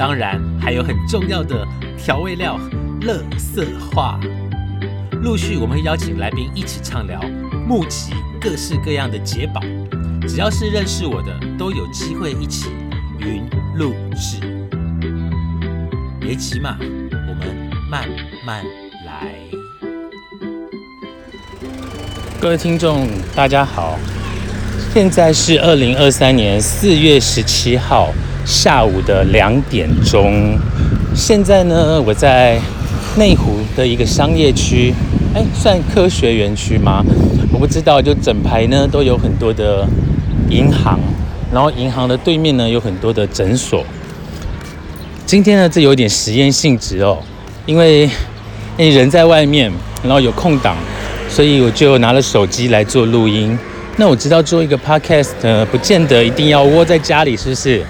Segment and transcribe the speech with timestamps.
[0.00, 1.62] 当然还有很重要的
[1.98, 2.58] 调味料——
[3.04, 4.18] 乐色话。
[5.22, 7.20] 陆续我们会邀请来宾一起畅聊，
[7.68, 9.60] 募集各式各样的解宝。
[10.26, 12.70] 只要是认识我的，都有机会一起
[13.18, 13.44] 云
[13.76, 14.40] 录制。
[16.18, 18.08] 别急嘛，我们慢
[18.46, 18.64] 慢
[19.04, 19.34] 来。
[22.40, 23.98] 各位听众，大家好。
[24.94, 30.58] 现在是二零二三年四月十七号下午的两点钟。
[31.14, 32.58] 现在呢，我在
[33.16, 34.94] 内湖的一个商业区，
[35.34, 37.04] 哎，算科学园区吗？
[37.52, 38.00] 我不知道。
[38.00, 39.86] 就整排呢都有很多的
[40.48, 40.98] 银行，
[41.52, 43.84] 然后银行的对面呢有很多的诊所。
[45.26, 47.18] 今天呢，这有点实验性质哦，
[47.66, 48.08] 因为
[48.78, 49.70] 哎人在外面，
[50.02, 50.76] 然后有空档，
[51.28, 53.58] 所以我就拿了手机来做录音。
[53.96, 57.84] 那我知道做一个 podcast 呢，不见得一定要窝在家里，是不是？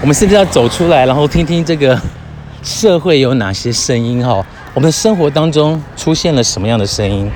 [0.00, 2.00] 我们是不是要走出来，然后听听这个
[2.62, 4.24] 社会有哪些声音？
[4.24, 4.44] 哈，
[4.74, 7.30] 我们的生活当中出现了什么样的声音？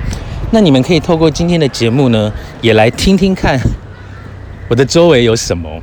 [0.51, 3.59] 那你们可以透过今天的节目呢，也来听听看
[4.67, 5.81] 我的周围有什么。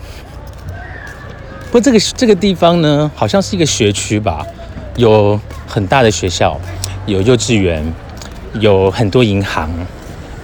[1.66, 4.46] 不过这个这个地方呢，好像是一个学区吧，
[4.96, 6.58] 有很大的学校，
[7.06, 7.84] 有幼稚园，
[8.60, 9.68] 有很多银行，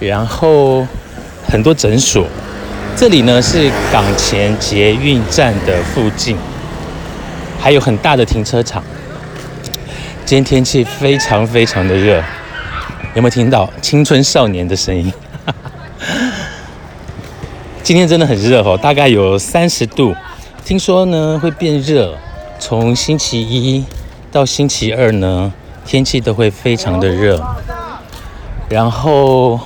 [0.01, 0.87] 然后。
[1.47, 2.27] 很多诊所，
[2.97, 6.37] 这里呢是港前捷运站的附近，
[7.61, 8.83] 还有很大的停车场。
[10.25, 12.23] 今天天气非常非常的热，
[13.15, 15.13] 有没有听到青春少年的声音？
[17.83, 20.15] 今天真的很热哦，大概有三十度。
[20.65, 22.17] 听说呢会变热，
[22.61, 23.85] 从星期一
[24.31, 25.53] 到星期二呢，
[25.85, 27.45] 天气都会非常的热，
[28.69, 29.59] 然后。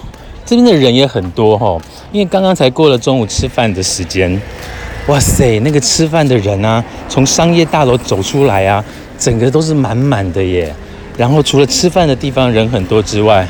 [0.47, 1.79] 这边的人也很多哈，
[2.11, 4.41] 因为刚刚才过了中午吃饭的时间，
[5.09, 8.83] 哇塞，那个吃饭的人啊，从商业大楼走出来啊，
[9.19, 10.75] 整个都是满满的耶。
[11.17, 13.47] 然后除了吃饭的地方人很多之外，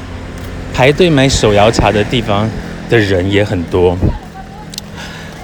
[0.75, 2.51] 排队买手摇茶的地方
[2.91, 3.97] 的人也很多，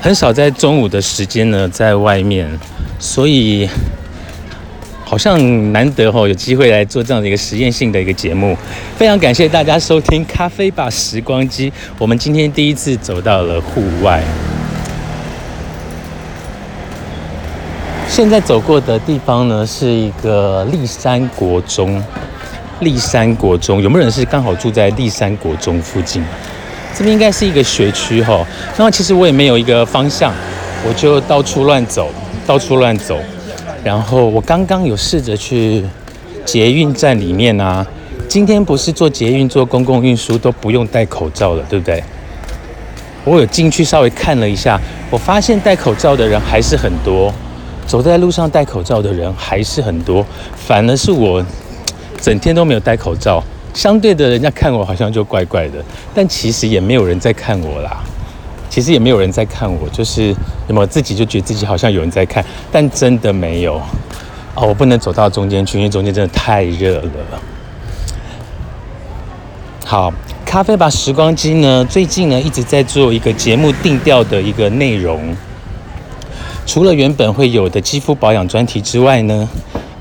[0.00, 2.48] 很少在中午的时间呢在外面，
[2.98, 3.69] 所以。
[5.14, 8.58] 好像难得哦，有机会来做这样的一个实验性的一个节目，
[8.97, 11.70] 非常感谢大家收听《咖啡吧时光机》。
[12.00, 14.20] 我们今天第一次走到了户外，
[18.08, 22.02] 现在走过的地方呢是一个立山国中。
[22.81, 26.25] 立山国中有没有人是刚好住在立山国中附近？
[26.92, 28.44] 这边应该是一个学区哈。
[28.76, 30.34] 那其实我也没有一个方向，
[30.84, 32.10] 我就到处乱走，
[32.44, 33.16] 到处乱走。
[33.84, 35.84] 然后我刚刚有试着去
[36.44, 37.86] 捷运站里面啊，
[38.26, 42.02] 今天不是坐捷运、坐公共运输都不用戴口罩了，对不对？
[43.24, 44.80] 我有进去稍微看了一下，
[45.10, 47.32] 我发现戴口罩的人还是很多，
[47.86, 50.24] 走在路上戴口罩的人还是很多，
[50.56, 51.44] 反而是我
[52.20, 53.42] 整天都没有戴口罩，
[53.74, 55.84] 相对的人家看我好像就怪怪的，
[56.14, 58.02] 但其实也没有人在看我啦。
[58.74, 60.34] 其实也没有人在看我，就是
[60.66, 63.76] 有没有自己就觉得自己好像有人在看，但真的没有。
[64.56, 67.40] 哦，我不能走到中间去，因为中间真的太热了。
[69.84, 70.12] 好，
[70.44, 75.20] 咖啡吧时光机呢，最近呢一直在做一个节目定调的一个内容。
[76.66, 79.48] 除了原本会有的肌肤保养专题之外呢，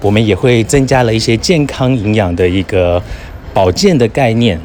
[0.01, 2.99] 我们也会增加了一些健康营养的一个
[3.53, 4.59] 保健的概念。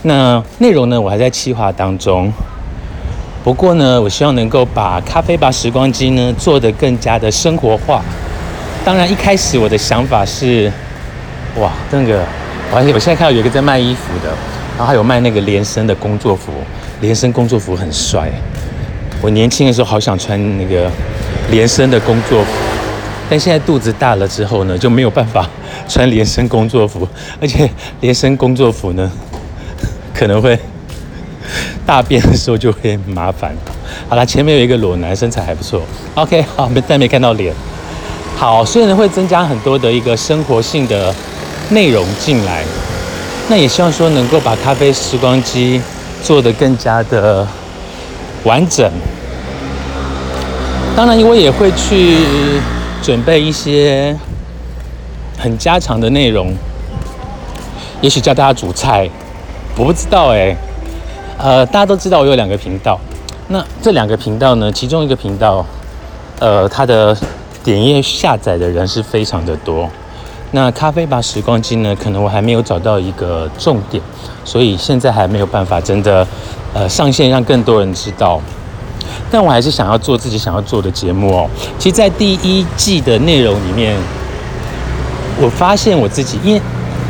[0.00, 2.32] 那内容呢，我还在企划当中。
[3.44, 8.02] 不过呢，我希望能够把咖啡吧时光机呢做得更加的生活化。
[8.84, 10.70] 当然，一开始我的想法是，
[11.56, 12.22] 哇，那个，
[12.70, 14.28] 我我现在看到有一个在卖衣服的，
[14.76, 16.52] 然后还有卖那个连身的工作服，
[17.00, 18.30] 连身工作服很帅。
[19.22, 20.90] 我年轻的时候好想穿那个
[21.50, 22.50] 连身的工作服，
[23.30, 25.48] 但现在肚子大了之后呢，就没有办法
[25.88, 27.06] 穿连身工作服，
[27.40, 27.68] 而且
[28.00, 29.10] 连身工作服呢
[30.12, 30.58] 可能会。
[31.86, 33.54] 大便的时候就会麻烦。
[34.08, 35.82] 好了，前面有一个裸男，身材还不错。
[36.14, 37.54] OK，好，没但没看到脸。
[38.36, 41.14] 好，虽然会增加很多的一个生活性的
[41.70, 42.62] 内容进来，
[43.48, 45.80] 那也希望说能够把咖啡时光机
[46.22, 47.46] 做得更加的
[48.44, 48.90] 完整。
[50.94, 52.18] 当然，我也会去
[53.02, 54.16] 准备一些
[55.38, 56.54] 很家常的内容，
[58.00, 59.08] 也许教大家煮菜，
[59.76, 60.54] 我不知道哎。
[61.38, 62.98] 呃，大家都知道我有两个频道，
[63.46, 65.64] 那这两个频道呢，其中一个频道，
[66.40, 67.16] 呃，它的
[67.62, 69.88] 点页下载的人是非常的多。
[70.50, 74.02] 那咖啡吧时光机呢，可能我还没有找到一个重点，
[74.44, 76.26] 所以现在还没有办法真的
[76.74, 78.40] 呃上线让更多人知道。
[79.30, 81.48] 但我还是想要做自己想要做的节目哦。
[81.78, 83.96] 其实，在第一季的内容里面，
[85.40, 86.60] 我发现我自己，因为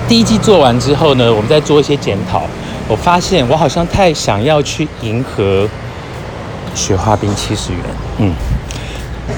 [0.06, 2.42] 第一季做完之后呢，我们在做一些检讨。
[2.88, 5.68] 我发现我好像太想要去迎合
[6.74, 7.80] 雪花冰七十元，
[8.16, 8.32] 嗯，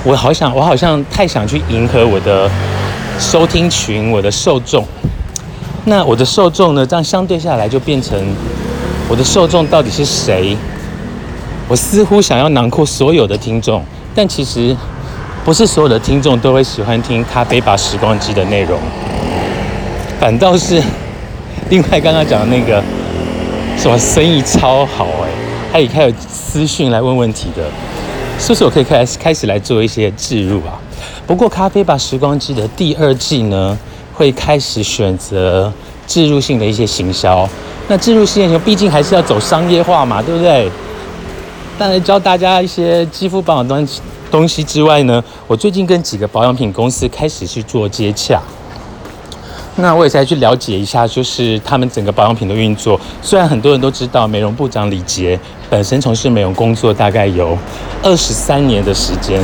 [0.04, 2.48] 我好想，我好像太想去迎合我的
[3.18, 4.86] 收听群，我的受众。
[5.86, 6.86] 那我的受众呢？
[6.86, 8.16] 这样相对下来就变成
[9.08, 10.56] 我的受众到底是谁？
[11.66, 13.82] 我似乎想要囊括所有的听众，
[14.14, 14.76] 但其实
[15.44, 18.78] 不是所有的听众都会喜欢听咖啡吧时光机的内容，
[20.20, 20.80] 反倒是
[21.68, 22.80] 另外刚刚讲的那个。
[23.80, 25.30] 什么生意超好哎，
[25.72, 27.64] 还有还有私讯来问问题的，
[28.38, 30.78] 是不是我可以开始开始来做一些置入啊？
[31.26, 33.78] 不过咖啡吧时光机的第二季呢，
[34.12, 35.72] 会开始选择
[36.06, 37.48] 置入性的一些行销。
[37.88, 40.70] 那置入性的毕竟还是要走商业化嘛，对不对？
[41.78, 43.88] 当然教大家一些肌肤保养东
[44.30, 48.42] 东西之外呢，我最近跟几个保养品公司开始去做接洽。
[49.80, 53.00] 那我也再去了解一下，就是他们整个保养品的运作。
[53.22, 55.38] 虽然很多人都知道，美容部长李杰
[55.68, 57.56] 本身从事美容工作大概有
[58.02, 59.42] 二十三年的时间，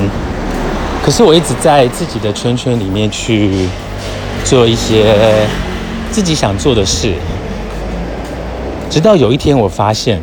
[1.03, 3.67] 可是我一直在自己的圈圈里面去
[4.45, 5.47] 做一些
[6.11, 7.15] 自己想做的事。
[8.91, 10.21] 直到有一天，我发现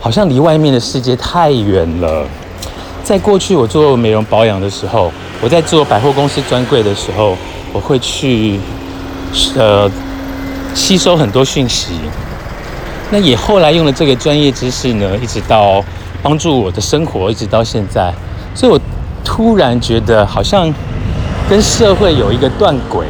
[0.00, 2.26] 好像离外面的世界太远了。
[3.04, 7.36] 在过去，我做美容保养的时候，我在做百货公司专柜的时候，
[7.72, 8.58] 我会去。
[9.56, 9.90] 呃，
[10.74, 11.92] 吸收很多讯息，
[13.10, 15.82] 那也后来用了这个专业知识呢，一直到
[16.22, 18.12] 帮助我的生活，一直到现在，
[18.54, 18.78] 所以我
[19.24, 20.72] 突然觉得好像
[21.48, 23.06] 跟社会有一个断轨。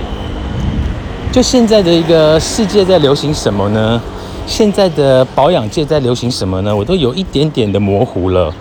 [1.32, 4.00] 就现在的一个世界在流行什么呢？
[4.46, 6.74] 现在的保养界在流行什么呢？
[6.74, 8.52] 我都有一点点的模糊了。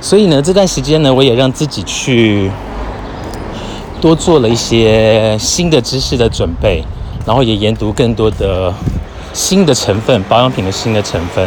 [0.00, 2.50] 所以呢，这段时间呢，我也让自己去。
[4.00, 6.82] 多做了一些新的知识的准备，
[7.26, 8.72] 然后也研读更多的
[9.32, 11.46] 新的成分，保养品的新的成分。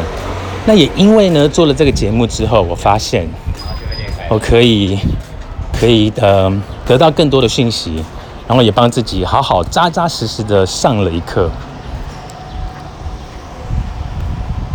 [0.66, 3.28] 那也因为呢，做了这个节目之后，我发现
[4.30, 4.98] 我可以
[5.78, 6.50] 可以呃
[6.86, 8.04] 得到更多的讯息，
[8.48, 11.50] 然后也帮自己好好扎扎实实的上了一课。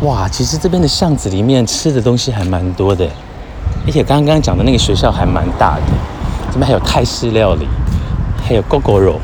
[0.03, 3.09] 哇，其实这边的巷子里面吃的东西还蛮多的，
[3.87, 6.18] 而且刚刚讲的那个学校还蛮大的。
[6.51, 7.67] 这边还有泰式料理，
[8.47, 9.21] 还有狗狗肉，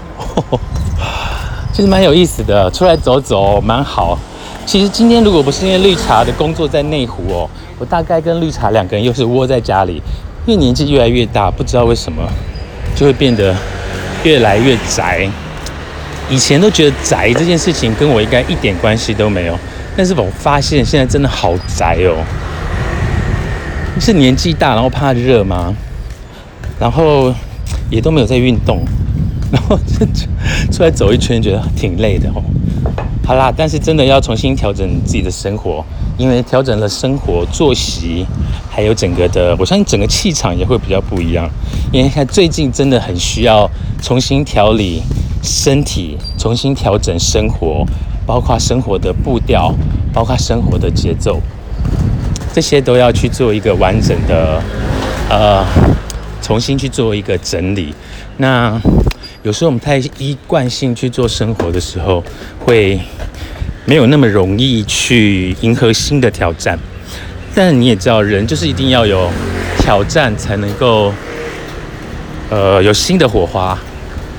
[1.73, 2.71] 其实蛮有意思的。
[2.71, 4.19] 出来走走蛮好。
[4.67, 10.03] 其实今天如果不是因为绿茶的工作在内湖哦，我大概跟绿茶两个人又是窝在家里。
[10.47, 12.23] 因为年纪越来越大，不知道为什么
[12.94, 13.55] 就会变得
[14.25, 15.27] 越来越宅。
[16.31, 19.59] 以前都觉得宅这件事情跟我应该一点关系都没有，
[19.97, 22.23] 但是我发现现在真的好宅哦。
[24.00, 25.75] 是年纪大然后怕热吗？
[26.79, 27.32] 然后
[27.91, 28.84] 也都没有在运动，
[29.51, 30.06] 然后就
[30.72, 32.43] 出来走一圈，觉得挺累的哦。
[33.27, 35.82] 好啦，但是真的要重新调整自己的生活，
[36.19, 38.27] 因为调整了生活作息，
[38.70, 41.49] 还有整个的，我相信整个气场也会比较不一样。
[41.91, 43.70] 因为最近真的很需要
[44.03, 45.03] 重新调理
[45.43, 47.87] 身体，重新调整生活，
[48.27, 49.75] 包括生活的步调，
[50.13, 51.41] 包括生活的节奏，
[52.53, 54.63] 这些都要去做一个完整的，
[55.31, 55.65] 呃。
[56.44, 57.94] 重新去做一个整理。
[58.36, 58.79] 那
[59.43, 62.22] 有时候我们太一贯性去做生活的时候，
[62.60, 63.01] 会
[63.86, 66.79] 没有那么容易去迎合新的挑战。
[67.55, 69.31] 但你也知道，人就是一定要有
[69.79, 71.15] 挑战，才能够
[72.51, 73.79] 呃有新的火花。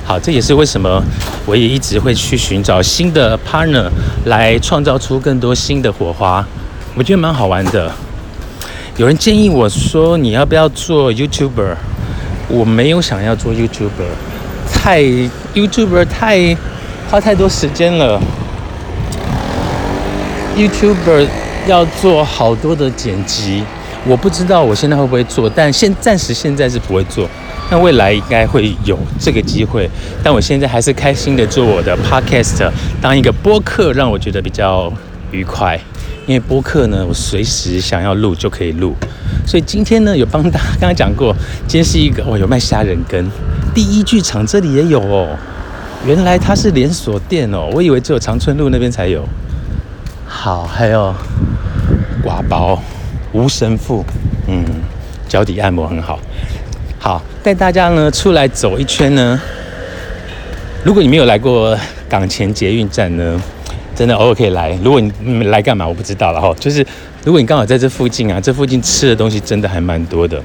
[0.03, 1.01] 好，这也是为什么
[1.47, 3.89] 我也一直会去寻找新的 partner
[4.25, 6.47] 来创造出更多新的火花。
[6.93, 7.91] 我觉得蛮好玩的。
[8.97, 11.75] 有人建议我说：“你要不要做 YouTuber？”
[12.47, 14.09] 我没有想要做 YouTuber，
[14.71, 15.01] 太
[15.53, 16.55] YouTuber 太
[17.09, 18.21] 花太多时间了。
[20.55, 21.27] YouTuber
[21.67, 23.63] 要做好多的剪辑，
[24.05, 27.27] 我不知道我现在会不会做，但现暂时现在是不会做，
[27.69, 29.89] 但未来应该会有这个机会。
[30.23, 32.71] 但我现在还是开心的做我的 Podcast，
[33.01, 34.93] 当一个播客让我觉得比较
[35.31, 35.77] 愉快，
[36.25, 38.95] 因为播客呢，我随时想要录就可以录。
[39.45, 41.35] 所以今天呢，有帮大家刚刚讲过，
[41.67, 43.29] 今天是一个哦，有卖虾仁羹，
[43.73, 45.37] 第一剧场这里也有哦。
[46.05, 49.23] 原来它是连锁店哦，我以为只有长春路那边才有。
[50.27, 51.13] 好，还有
[52.23, 52.81] 刮包
[53.33, 54.03] 无神父，
[54.47, 54.63] 嗯，
[55.27, 56.19] 脚底按摩很好。
[56.99, 59.39] 好，带大家呢出来走一圈呢。
[60.83, 61.77] 如果你没有来过
[62.09, 63.41] 港前捷运站呢，
[63.95, 64.77] 真的偶尔可以来。
[64.83, 66.53] 如果你来干嘛，我不知道了哈。
[66.59, 66.85] 就是
[67.25, 70.39] 如果你刚好在这附近啊，这附近吃的东西真的还蛮多的。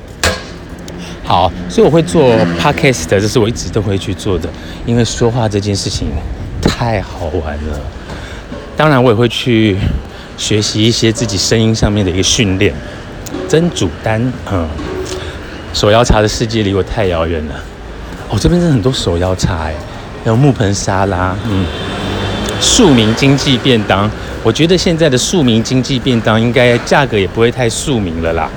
[1.22, 4.48] 好，所以我会做 podcast，这是我一直都会去做的，
[4.86, 6.08] 因为说话这件事情
[6.62, 7.78] 太好玩了。
[8.78, 9.76] 当然，我也会去
[10.38, 12.74] 学习一些自己声音上面的一个训练。
[13.46, 14.66] 真主丹，嗯。
[15.72, 17.54] 手摇茶的世界离我太遥远了。
[18.30, 19.74] 哦，这边真的很多手摇茶哎，
[20.24, 21.64] 有木盆沙拉，嗯，
[22.60, 24.10] 庶民经济便当。
[24.42, 28.48] 我觉得现在的庶民经济便当应该价格也不会太庶民了啦。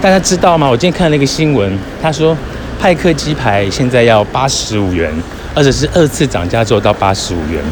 [0.00, 0.68] 大家知道吗？
[0.68, 2.36] 我今天看了一个新闻，他说
[2.80, 5.12] 派克鸡排现在要八十五元，
[5.54, 7.62] 而且是二次涨价之后到八十五元。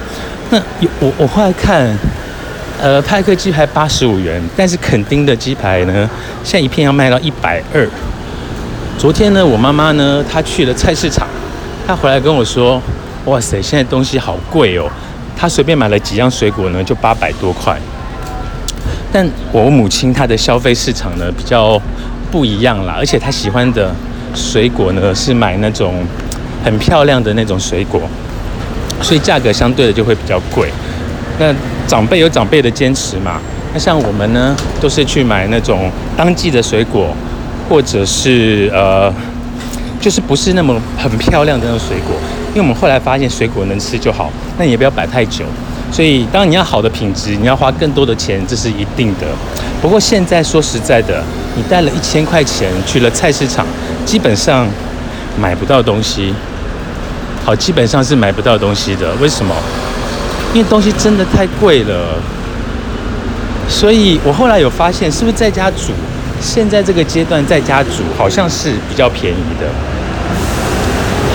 [0.50, 0.58] 那
[1.00, 1.96] 我我后来看，
[2.80, 6.08] 呃，派克鸡排八十五元，但是垦丁的鸡排呢，
[6.44, 7.88] 现在一片要卖到一百二。
[8.98, 11.26] 昨天呢，我妈妈呢，她去了菜市场，
[11.86, 12.82] 她回来跟我说
[13.24, 14.90] ：“哇塞，现在东西好贵哦。”
[15.38, 17.78] 他随便买了几样水果呢，就八百多块。
[19.12, 21.80] 但我母亲她的消费市场呢比较
[22.32, 23.94] 不一样啦，而且她喜欢的
[24.34, 26.04] 水果呢是买那种
[26.64, 28.00] 很漂亮的那种水果，
[29.00, 30.68] 所以价格相对的就会比较贵。
[31.38, 31.54] 那
[31.86, 33.40] 长辈有长辈的坚持嘛，
[33.72, 37.14] 那像我们呢，都是去买那种当季的水果。
[37.68, 39.12] 或者是呃，
[40.00, 42.16] 就是不是那么很漂亮的那种水果，
[42.48, 45.44] 因为我们后来发现水果能吃就好，那你也不要摆太久。
[45.90, 49.26] 所以当你要好的品质，你要花更多的钱，这是一定的。
[49.80, 51.22] 不过现在说实在的，
[51.56, 53.64] 你带了一千块钱去了菜市场，
[54.04, 54.66] 基本上
[55.40, 56.34] 买不到东西。
[57.44, 59.14] 好，基本上是买不到东西的。
[59.20, 59.54] 为什么？
[60.52, 62.16] 因为东西真的太贵了。
[63.68, 65.92] 所以我后来有发现，是不是在家煮？
[66.40, 69.66] 现在这个阶段在家煮好像是比较便宜的。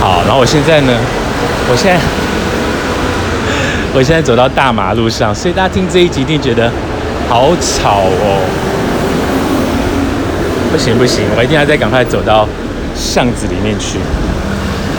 [0.03, 0.91] 好，然后我现在呢，
[1.71, 1.97] 我现在
[3.95, 6.69] 我现在走到大马路上，所以大家听这一集一定觉得
[7.29, 8.43] 好吵哦。
[10.69, 12.45] 不行不行，我一定要再赶快走到
[12.93, 13.97] 巷子里面去。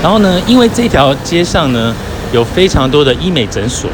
[0.03, 1.95] 然后呢，因为这条街上呢
[2.33, 3.91] 有非常多的医美诊所，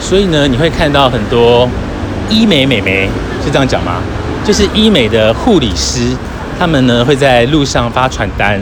[0.00, 1.68] 所以呢你会看到很多
[2.30, 3.06] 医美美眉，
[3.44, 3.96] 是这样讲吗？
[4.42, 6.16] 就是医美的护理师，
[6.58, 8.58] 他们呢会在路上发传单。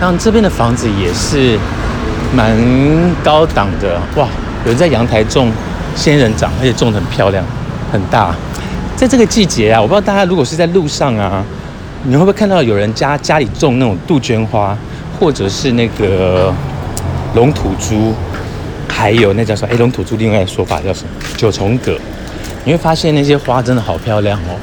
[0.00, 1.58] 然后这边的房子也是
[2.34, 2.56] 蛮
[3.24, 4.28] 高档的，哇！
[4.64, 5.50] 有人在阳台种
[5.96, 7.44] 仙人掌，而且种得很漂亮，
[7.90, 8.34] 很大。
[8.96, 11.44] 在这个季节啊，我不知道大家如果是在路上啊，
[12.04, 14.76] 你会不会看到有人家家里种那种杜鹃花，
[15.18, 16.52] 或者是那个
[17.34, 18.14] 龙吐珠，
[18.88, 19.72] 还有那叫什么？
[19.72, 21.10] 哎，龙吐珠另外的说法叫什么？
[21.36, 21.96] 九重葛。
[22.64, 24.58] 你会发现那些花真的好漂亮哦。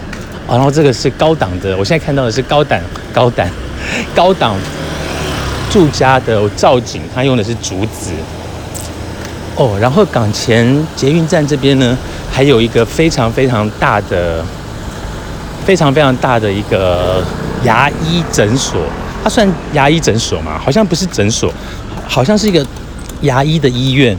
[0.47, 2.79] 然后这个是高档的，我现在看到的是高档、
[3.11, 3.47] 高档、
[4.13, 4.55] 高档
[5.75, 8.11] 住家的造景，它用的是竹子。
[9.57, 10.65] 哦，然后港前
[10.95, 11.97] 捷运站这边呢，
[12.31, 14.41] 还有一个非常非常大的、
[15.65, 17.21] 非常非常大的一个
[17.65, 18.79] 牙医诊所。
[19.21, 20.57] 它算牙医诊所吗？
[20.57, 21.51] 好像不是诊所，
[22.07, 22.65] 好像是一个
[23.23, 24.17] 牙医的医院，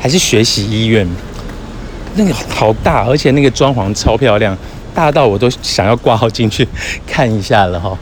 [0.00, 1.06] 还是学习医院？
[2.14, 4.56] 那个好大，而且那个装潢超漂亮，
[4.94, 6.66] 大到我都想要挂号进去
[7.06, 7.94] 看一下了哈。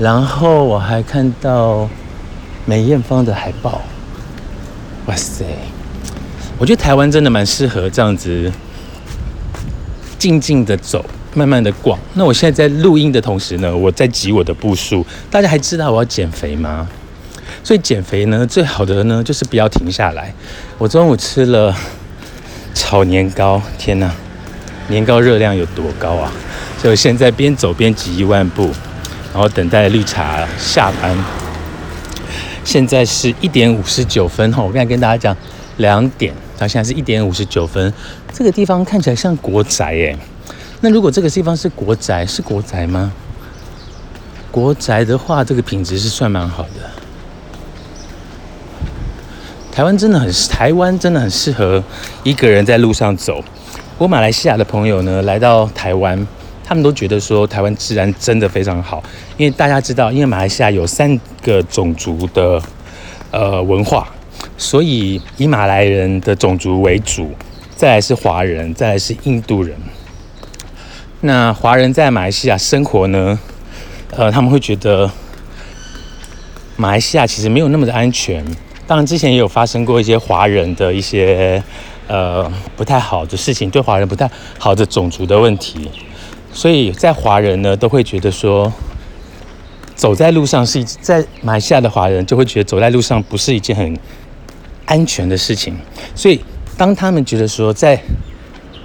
[0.00, 1.86] 然后我还看到
[2.64, 3.82] 梅艳芳的海报，
[5.04, 5.44] 哇塞！
[6.56, 8.50] 我觉得台湾真的蛮适合这样子
[10.18, 11.04] 静静的走，
[11.34, 11.98] 慢慢的逛。
[12.14, 15.04] 那我现在在录音的同时呢，我在挤我的步数。
[15.30, 16.88] 大家还知道我要减肥吗？
[17.62, 20.32] 所以减肥呢，最好的呢就是不要停下来。
[20.78, 21.76] 我中午吃了。
[22.72, 24.10] 炒年糕，天哪！
[24.88, 26.32] 年糕热量有多高啊？
[26.78, 28.70] 所以我现在边走边挤一万步，
[29.32, 31.16] 然后等待绿茶下班。
[32.64, 35.36] 现在是一点五十九分哈，我刚才跟大家讲
[35.78, 37.92] 两点，它现在是一点五十九分。
[38.32, 40.16] 这个地方看起来像国宅耶。
[40.80, 43.12] 那如果这个地方是国宅，是国宅吗？
[44.50, 46.90] 国宅的话，这个品质是算蛮好的。
[49.72, 51.82] 台湾真的很，台湾真的很适合
[52.22, 53.42] 一个人在路上走。
[53.96, 56.26] 我马来西亚的朋友呢，来到台湾，
[56.70, 59.02] 他们都觉得说台湾治安真的非常好。
[59.36, 62.62] 因为大家知道，因为马来西亚有三个种族的
[63.32, 64.08] 呃文化，
[64.56, 67.32] 所以以马来人的种族为主，
[67.74, 69.76] 再来是华人，再来是印度人。
[71.22, 73.36] 那华人在马来西亚生活呢？
[74.12, 75.10] 呃，他们会觉得
[76.76, 78.44] 马来西亚其实没有那么的安全。
[78.86, 81.60] 当然，之前也有发生过一些华人的一些
[82.06, 85.90] 呃不太好的事情，对华人不太好的种族的问题。
[86.52, 88.72] 所以在华人呢，都会觉得说，
[89.94, 93.98] 走在路上是一在马来西亚的华人就会觉得走在路上不是一件很
[94.84, 95.76] 安全的事情。
[96.14, 96.40] 所以
[96.76, 98.00] 当他们觉得说在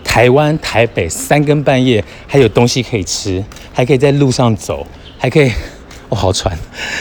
[0.04, 3.44] 台湾台北三更半夜还有东西可以吃，
[3.74, 4.86] 还可以在路上走，
[5.18, 5.52] 还可以
[6.10, 6.58] 哦好喘，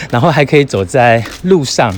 [0.09, 1.93] 然后还可以走在路上。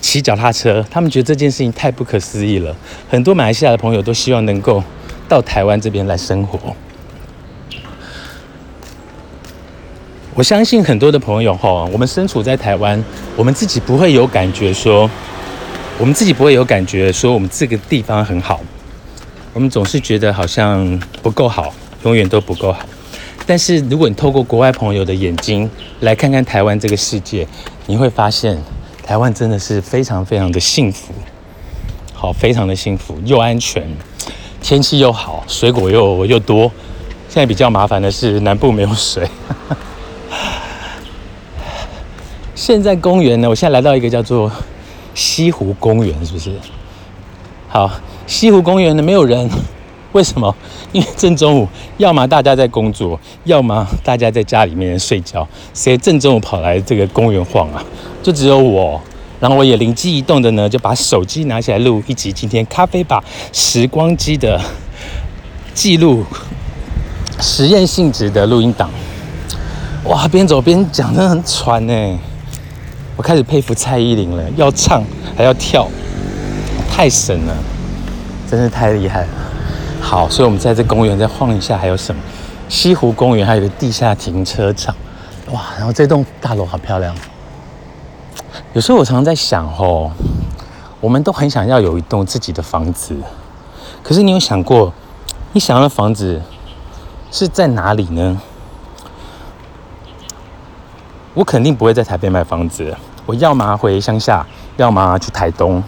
[0.00, 2.74] 骑脚踏车，他们觉得这件事情太不可思议了。
[3.10, 4.80] 很多马来西亚的朋友都希望能够
[5.28, 6.72] 到台湾这边来生活。
[10.38, 13.04] 我相信很多的朋友哈，我们身处在台湾，
[13.34, 15.10] 我们自己不会有感觉说，
[15.98, 18.60] 我们自己不会有感觉说我们这个地方很好。
[19.52, 22.86] 我们总是觉得好像不够好，永远都不够好。
[23.48, 25.68] 但是如果你透过国外朋友的眼睛
[26.02, 27.44] 来看看台湾这个世界，
[27.86, 28.56] 你会发现。
[29.02, 31.12] 台湾真的是非常非常的幸福，
[32.12, 33.82] 好，非常的幸福，又安全，
[34.62, 36.70] 天气又好，水果又又多。
[37.28, 39.28] 现在比较麻烦的是南部没有水。
[42.58, 44.50] 现在公园呢，我现在来到一个叫做
[45.14, 46.50] 西湖公园，是不是？
[47.68, 47.88] 好，
[48.26, 49.48] 西湖公园呢没有人，
[50.10, 50.52] 为什么？
[50.90, 57.80] 因为正中午，要么大家在工作，要么大家在家里面睡觉，谁正中午跑来这个公园晃啊？
[58.24, 59.00] 就只有我，
[59.38, 63.22] 然后我也灵机一动的呢，就把手机拿起来录一集今天咖啡吧
[63.52, 64.60] 时光机的
[65.74, 66.24] 记录
[67.40, 68.90] 实验性质的录音档。
[70.06, 72.18] 哇，边走边讲，真的很喘呢。
[73.18, 75.02] 我开始佩服蔡依林了，要唱
[75.36, 75.88] 还要跳，
[76.88, 77.56] 太神了，
[78.48, 79.28] 真是太厉害了。
[80.00, 82.22] 好，所以我们在这公园再晃一下，还有什么？
[82.68, 84.94] 西湖公园还有个地下停车场，
[85.50, 87.12] 哇，然后这栋大楼好漂亮。
[88.72, 90.12] 有时候我常常在想，哦，
[91.00, 93.16] 我们都很想要有一栋自己的房子，
[94.00, 94.92] 可是你有想过，
[95.52, 96.40] 你想要的房子
[97.32, 98.40] 是在哪里呢？
[101.34, 102.96] 我肯定不会在台北买房子，
[103.28, 104.44] 我要么回乡下，
[104.78, 105.84] 要么去台东，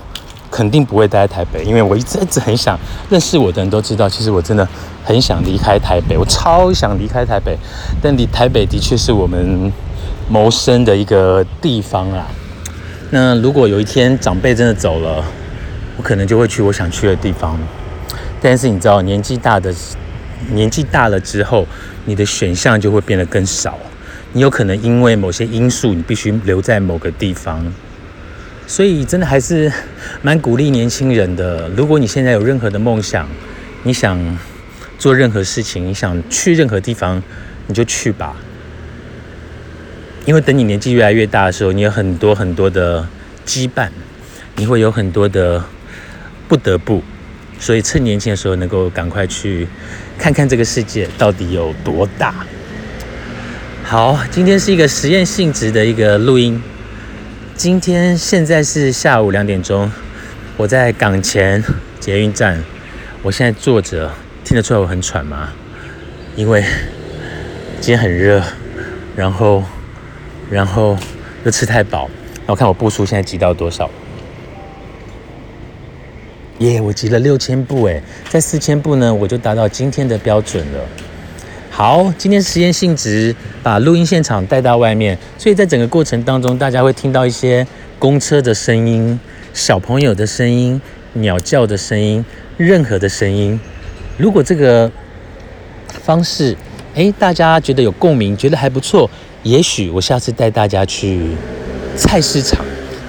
[0.51, 4.69] 肯定不会待在台北，因为我一直一直很想认识我的人都知道，其实我真的
[5.03, 7.57] 很想离开台北，我超想离开台北，
[8.03, 9.73] 但离台北的确是我们
[10.29, 12.27] 谋生的一个地方啊。
[13.09, 15.25] 那如果有一天长辈真的走了，
[15.97, 17.59] 我可能就会去我想去的地方。
[18.43, 19.75] 但是你知道，年纪大的，
[20.53, 21.67] 年纪大了之后，
[22.05, 23.79] 你的选项就会变得更少。
[24.33, 27.73] 你有可能因为某些因素，你必须留在某个地方。
[28.67, 29.73] 所以，真的还是
[30.23, 31.69] 蛮鼓励年轻人的。
[31.71, 33.29] 如果你现在有任何的梦想，
[33.83, 34.39] 你想
[34.97, 37.21] 做任何事情，你想去任何地方，
[37.67, 38.37] 你就去吧。
[40.27, 43.05] 因为等你年纪越来越大的时候，你有很多很多的
[43.45, 43.89] 羁绊，
[44.55, 45.65] 你会有很多的
[46.47, 47.03] 不得不，
[47.59, 49.67] 所以趁年轻的时候能够赶快去
[50.17, 52.47] 看看这个世界到底有多大。
[53.91, 56.63] 好，今天是一个实验性质的一个录音。
[57.57, 59.91] 今天现在是下午两点钟，
[60.57, 61.61] 我在港前
[61.99, 62.63] 捷运站，
[63.21, 64.09] 我现在坐着，
[64.45, 65.49] 听得出来我很喘吗？
[66.37, 66.65] 因为
[67.81, 68.41] 今天很热，
[69.17, 69.65] 然后。
[70.49, 70.97] 然后
[71.45, 72.09] 又吃太饱，
[72.47, 73.91] 那我看我步数现在积到多少？
[76.59, 80.79] 耶，我积了六千步哎，在四千步呢，我就达到今天的标准了。
[81.81, 87.67] 好，今天实验性质，把录音现场带到外面，所以在整个过程当中，大家会听到一些
[87.99, 89.19] 公车的声音、
[89.55, 90.79] 小朋友的声音、
[91.15, 92.23] 鸟叫的声音，
[92.59, 93.59] 任何的声音。
[94.19, 94.93] 如果这个
[96.03, 96.55] 方式，
[96.95, 99.09] 哎，大家觉得有共鸣，觉得还不错。
[99.43, 101.31] 也许我下次带大家去
[101.97, 102.63] 菜市场，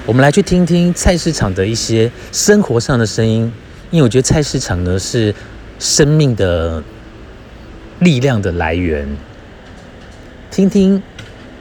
[0.06, 3.52] 我们来去听听菜市场的一些生活上的声音，
[3.90, 5.34] 因为我觉得菜市场呢是
[5.78, 6.82] 生命的
[8.02, 9.06] 力量的来源。
[10.50, 11.02] 听听，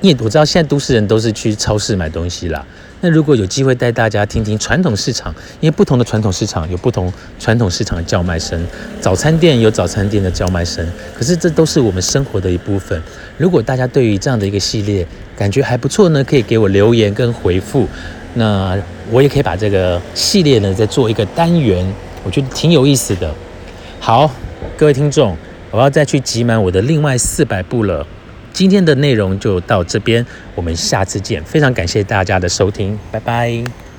[0.01, 2.65] 因为我知道现在都市人都是去超市买东西啦。
[3.03, 8.63] 那如果有机会带大家听听传统市场，因为不同的传统市场有不同传统市场的叫卖声，
[8.99, 13.01] 早餐店有早餐店的叫卖声，可是这都是我们生活的一部分。
[13.37, 17.87] 如果大家对于这样的一个系列感觉还不错呢，可以给我留言跟回复，
[18.35, 18.77] 那
[19.09, 21.83] 我也可以把这个系列呢再做一个单元，
[22.23, 23.33] 我觉得挺有意思的。
[23.99, 24.31] 好，
[24.77, 25.35] 各位听众，
[25.71, 28.05] 我要再去集满我的另外四百步了。
[28.53, 31.41] 今天的内容就到这边，我们下次见。
[31.43, 33.90] 非常感谢大家的收听，拜拜。